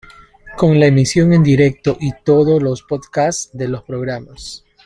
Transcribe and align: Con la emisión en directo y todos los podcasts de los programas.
Con 0.57 0.79
la 0.79 0.87
emisión 0.87 1.31
en 1.31 1.43
directo 1.43 1.95
y 2.01 2.11
todos 2.25 2.59
los 2.63 2.81
podcasts 2.81 3.51
de 3.53 3.67
los 3.67 3.83
programas. 3.83 4.63